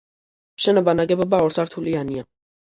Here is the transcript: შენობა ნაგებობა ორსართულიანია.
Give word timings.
შენობა 0.65 0.95
ნაგებობა 1.01 1.43
ორსართულიანია. 1.49 2.27